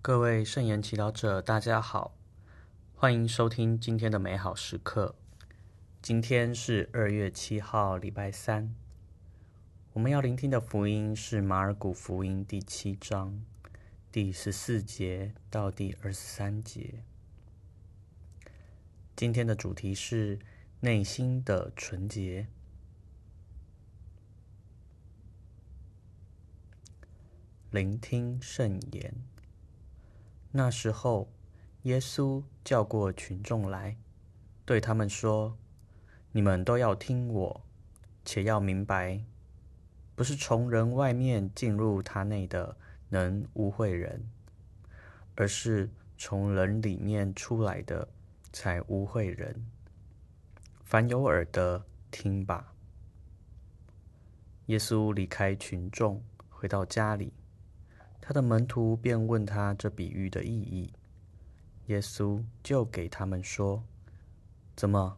[0.00, 2.14] 各位圣言祈祷者，大家好，
[2.94, 5.16] 欢迎收听今天的美好时刻。
[6.00, 8.74] 今天是二月七号，礼拜三。
[9.92, 13.44] 我们要聆听的福音是马尔谷福音第七章
[14.12, 17.02] 第十四节到第二十三节。
[19.16, 20.38] 今天的主题是
[20.80, 22.46] 内心的纯洁。
[27.72, 29.12] 聆听圣言。
[30.50, 31.28] 那时候，
[31.82, 33.96] 耶稣叫过群众来，
[34.64, 35.56] 对他们说
[36.32, 37.62] ：“你们都要听我，
[38.24, 39.22] 且要明白，
[40.14, 42.76] 不是从人外面进入他内的
[43.10, 44.28] 能污秽人，
[45.36, 48.08] 而是从人里面出来的
[48.52, 49.66] 才污秽人。
[50.82, 52.72] 凡有耳的，听吧。”
[54.66, 57.32] 耶稣离开群众，回到家里。
[58.28, 60.92] 他的门徒便问他这比喻的意义，
[61.86, 63.82] 耶稣就给他们说
[64.76, 65.16] ：“怎么，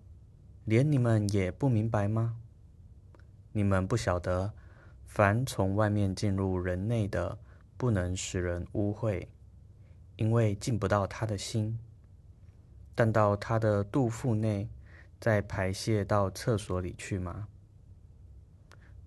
[0.64, 2.36] 连你们也不明白吗？
[3.50, 4.52] 你们不晓得，
[5.08, 7.36] 凡从外面进入人内的，
[7.76, 9.26] 不能使人污秽，
[10.14, 11.80] 因为进不到他的心，
[12.94, 14.68] 但到他的肚腹内，
[15.18, 17.48] 再排泄到厕所里去吗？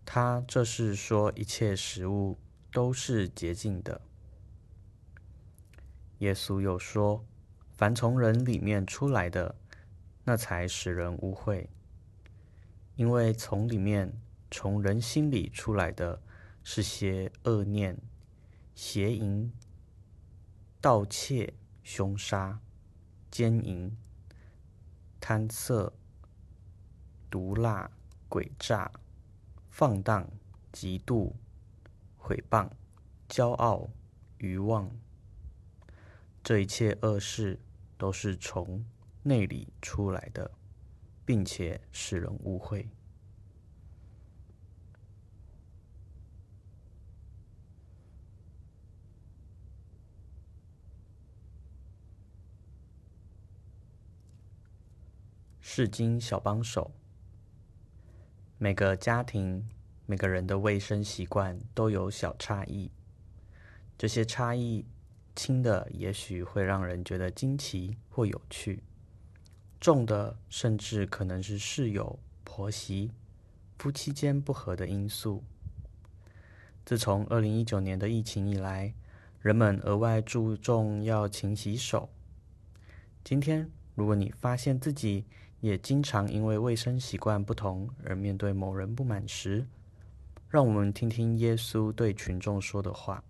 [0.04, 2.38] 他这是说一切食物。”
[2.74, 4.02] 都是洁净的。
[6.18, 7.24] 耶稣又说
[7.78, 9.56] ：“凡从人里面出来的，
[10.24, 11.68] 那才使人污秽，
[12.96, 16.20] 因为从里面，从人心里出来的
[16.64, 17.96] 是些恶念、
[18.74, 19.54] 邪淫、
[20.82, 22.60] 盗窃、凶杀、
[23.30, 23.96] 奸淫、
[25.20, 25.94] 贪色、
[27.30, 27.92] 毒辣、
[28.28, 28.92] 诡诈、
[29.70, 30.28] 放荡、
[30.72, 31.34] 嫉妒。”
[32.26, 32.70] 毁谤、
[33.28, 33.90] 骄傲、
[34.38, 34.90] 愚妄，
[36.42, 37.60] 这一切恶事
[37.98, 38.86] 都是从
[39.24, 40.50] 内里出来的，
[41.26, 42.88] 并且使人污秽。
[55.60, 56.94] 圣经小帮手，
[58.58, 59.68] 每个家庭。
[60.06, 62.92] 每个人的卫生习惯都有小差异，
[63.98, 64.86] 这些差异
[65.34, 68.84] 轻的也许会让人觉得惊奇或有趣，
[69.80, 73.12] 重的甚至可能是室友、婆媳、
[73.80, 75.44] 夫妻间不和的因素。
[76.86, 78.94] 自从二零一九年的疫情以来，
[79.40, 82.10] 人们额外注重要勤洗手。
[83.24, 85.26] 今天，如果你发现自己
[85.62, 89.66] 也经常因为卫生习惯不同而面对某人不满时，
[90.54, 93.24] 让我们听听耶稣对群众说的话：“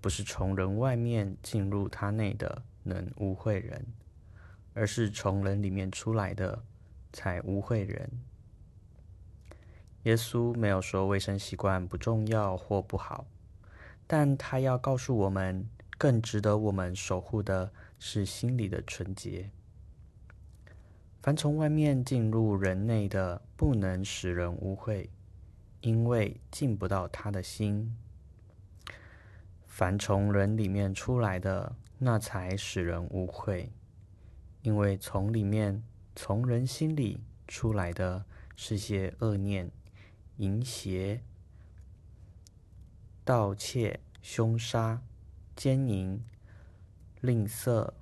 [0.00, 3.84] 不是从人外面进入他内的能污秽人，
[4.72, 6.64] 而是从人里面出来的
[7.12, 8.10] 才污秽人。”
[10.04, 13.26] 耶稣没有说卫生习惯不重要或不好，
[14.06, 15.68] 但他要告诉我们，
[15.98, 19.50] 更值得我们守护的是心里的纯洁。
[21.20, 25.10] 凡从外面进入人内的，不能使人污秽。
[25.84, 27.94] 因为进不到他的心，
[29.66, 33.70] 凡从人里面出来的，那才使人无愧。
[34.62, 35.82] 因为从里面，
[36.16, 38.24] 从人心里出来的
[38.56, 39.70] 是些恶念、
[40.38, 41.22] 淫邪、
[43.22, 45.02] 盗窃、凶杀、
[45.54, 46.24] 奸淫、
[47.20, 47.92] 吝啬、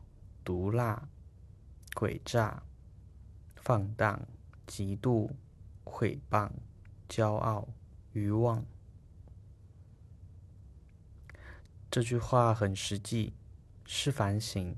[0.45, 1.09] 毒辣、
[1.95, 2.63] 诡诈、
[3.57, 4.25] 放荡、
[4.69, 5.29] 嫉妒、
[5.83, 6.49] 毁谤。
[7.13, 7.69] 骄傲、
[8.15, 8.65] 欲望，
[11.91, 13.35] 这句话很实际，
[13.85, 14.75] 是反省。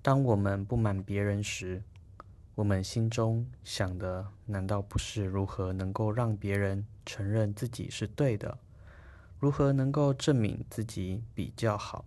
[0.00, 1.82] 当我们不满别人时，
[2.54, 8.56] 我们心中想的难道不是如何能够让别人承认自己是对的？
[9.38, 12.06] 如何能够证明自己比较好？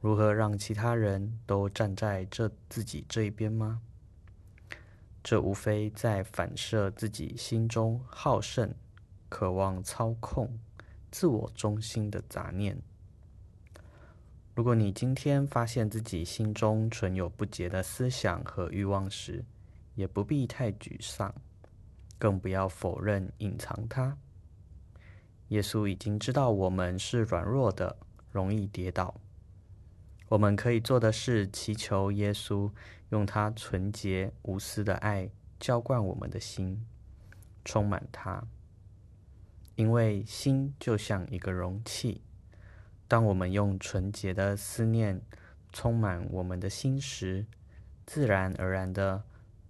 [0.00, 3.80] 如何让其他人都站在这自己这一边吗？
[5.24, 8.74] 这无非在反射自己心中好胜、
[9.30, 10.58] 渴望操控、
[11.10, 12.78] 自我中心的杂念。
[14.54, 19.42] 如果你今天发现自己心中存有不洁的思想和欲望时，
[19.94, 21.34] 也不必太沮丧，
[22.18, 24.18] 更不要否认、隐藏它。
[25.48, 27.96] 耶稣已经知道我们是软弱的，
[28.30, 29.18] 容易跌倒。
[30.28, 32.70] 我们可以做的是祈求耶稣
[33.10, 35.30] 用他纯洁无私的爱
[35.60, 36.84] 浇灌我们的心，
[37.64, 38.42] 充满它。
[39.76, 42.22] 因为心就像一个容器，
[43.06, 45.20] 当我们用纯洁的思念
[45.72, 47.46] 充满我们的心时，
[48.06, 49.24] 自然而然的，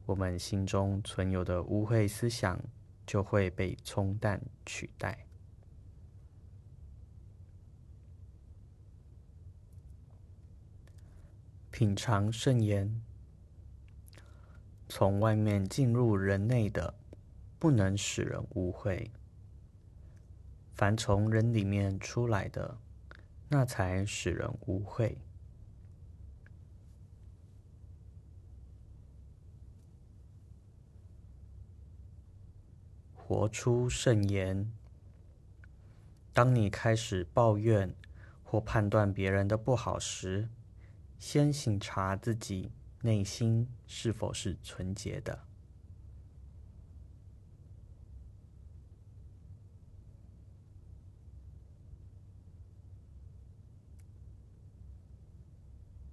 [0.07, 2.61] 我们心中存有的污秽思想
[3.07, 5.27] 就会被冲淡取代。
[11.77, 13.03] 品尝圣言，
[14.89, 16.95] 从外面进入人内的，
[17.59, 19.11] 不能使人污秽；
[20.73, 22.79] 凡从人里面出来的，
[23.49, 25.17] 那才使人污秽。
[33.17, 34.71] 活出圣言。
[36.33, 37.93] 当你开始抱怨
[38.45, 40.49] 或判断别人的不好时，
[41.19, 42.71] 先醒察自己
[43.03, 45.45] 内心是否是纯洁的。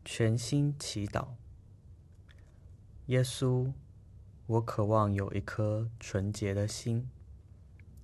[0.03, 1.29] 全心祈祷，
[3.05, 3.71] 耶稣，
[4.45, 7.09] 我渴望有一颗纯洁的心，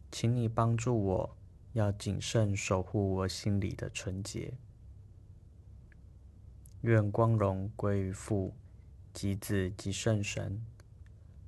[0.09, 1.37] 请你帮助我，
[1.73, 4.53] 要谨慎守护我心里的纯洁。
[6.81, 8.53] 愿光荣归于父、
[9.13, 10.61] 及子、及圣神。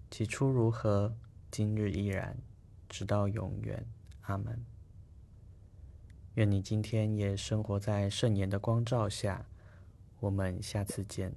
[0.09, 1.15] 起初如何，
[1.51, 2.37] 今日依然，
[2.87, 3.85] 直到永远。
[4.21, 4.63] 阿门。
[6.35, 9.45] 愿你今天也生活在圣言的光照下。
[10.19, 11.33] 我们下次见。